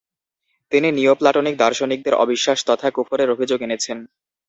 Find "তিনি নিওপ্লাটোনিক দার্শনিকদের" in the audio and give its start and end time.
0.71-2.13